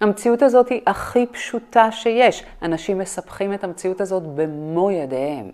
[0.00, 2.44] המציאות הזאת היא הכי פשוטה שיש.
[2.62, 5.50] אנשים מספחים את המציאות הזאת במו ידיהם.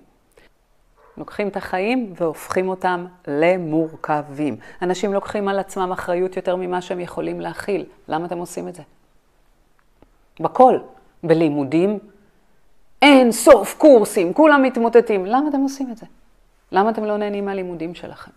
[1.16, 4.56] לוקחים את החיים והופכים אותם למורכבים.
[4.82, 7.84] אנשים לוקחים על עצמם אחריות יותר ממה שהם יכולים להכיל.
[8.08, 8.82] למה אתם עושים את זה?
[10.40, 10.78] בכל.
[11.24, 11.98] בלימודים,
[13.02, 15.26] אין סוף קורסים, כולם מתמוטטים.
[15.26, 16.06] למה אתם עושים את זה?
[16.72, 18.30] למה אתם לא נהנים מהלימודים שלכם?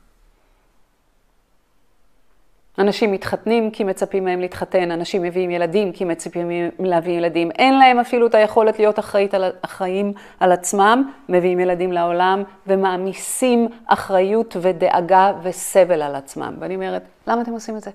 [2.80, 7.52] אנשים מתחתנים כי מצפים מהם להתחתן, אנשים מביאים ילדים כי מצפים מהם להביא ילדים.
[7.52, 13.68] אין להם אפילו את היכולת להיות אחראית על החיים על עצמם, מביאים ילדים לעולם ומעמיסים
[13.86, 16.56] אחריות ודאגה וסבל על עצמם.
[16.60, 17.92] ואני אומרת, למה אתם עושים את זה?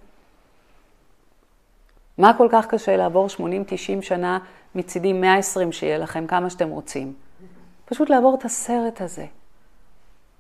[2.19, 3.41] מה כל כך קשה לעבור 80-90
[4.03, 4.39] שנה,
[4.75, 7.13] מצידי 120 שיהיה לכם, כמה שאתם רוצים?
[7.85, 9.25] פשוט לעבור את הסרט הזה.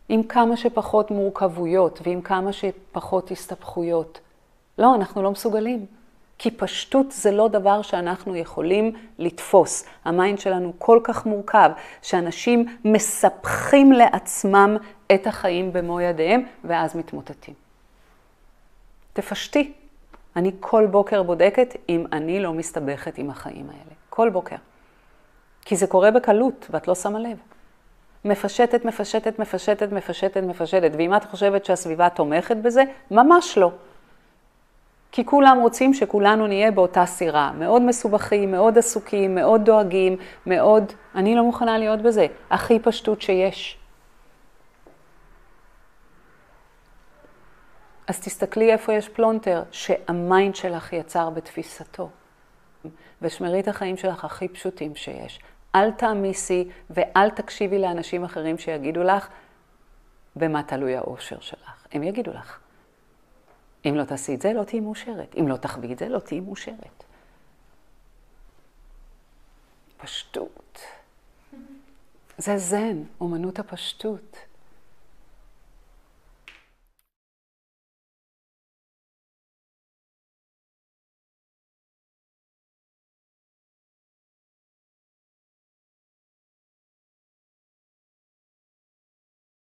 [0.09, 4.21] עם כמה שפחות מורכבויות ועם כמה שפחות הסתבכויות.
[4.81, 5.87] לא, אנחנו לא מסוגלים.
[6.39, 9.85] כי פשטות זה לא דבר שאנחנו יכולים לתפוס.
[10.05, 11.71] ה mind שלנו כל כך מורכב,
[12.03, 14.77] שאנשים מסבכים לעצמם
[15.15, 17.55] את החיים במו ידיהם, ואז מתמוטטים.
[19.13, 19.73] תפשטי.
[20.37, 23.95] אני כל בוקר בודקת אם אני לא מסתבכת עם החיים האלה.
[24.11, 24.57] כל בוקר.
[25.65, 27.37] כי זה קורה בקלות, ואת לא שמה לב.
[28.25, 30.91] מפשטת, מפשטת, מפשטת, מפשטת, מפשטת.
[30.99, 33.71] ואם את חושבת שהסביבה תומכת בזה, ממש לא.
[35.13, 37.53] כי כולם רוצים שכולנו נהיה באותה סירה.
[37.53, 40.93] מאוד מסובכים, מאוד עסוקים, מאוד דואגים, מאוד...
[41.15, 42.27] אני לא מוכנה להיות בזה.
[42.51, 43.79] הכי פשטות שיש.
[48.07, 52.11] אז תסתכלי איפה יש פלונטר שה mind שלך יצר בתפיסתו.
[53.23, 55.41] ושמרי את החיים שלך הכי פשוטים שיש.
[55.75, 59.29] אל תעמיסי ואל תקשיבי לאנשים אחרים שיגידו לך
[60.37, 61.87] במה תלוי האושר שלך.
[61.93, 62.59] הם יגידו לך.
[63.89, 65.35] אם לא תעשי את זה, לא תהיי מאושרת.
[65.41, 67.05] אם לא תחווי את זה, לא תהיי מאושרת.
[69.97, 70.81] פשטות.
[72.39, 74.37] זה זן, אומנות הפשטות.